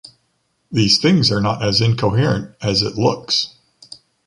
[0.71, 3.53] These things are not as incoherent as it looks.